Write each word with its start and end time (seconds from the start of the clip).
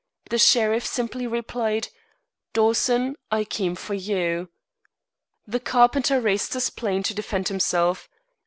The 0.31 0.39
sheriff 0.39 0.83
simply 0.83 1.27
replied: 1.27 1.89
"Dawson, 2.53 3.17
I 3.29 3.43
came 3.43 3.75
for 3.75 3.93
you." 3.93 4.49
The 5.45 5.59
carpenter 5.59 6.19
raised 6.19 6.53
his 6.53 6.71
plane 6.71 7.03
to 7.03 7.13
defend 7.13 7.49
himself. 7.49 8.09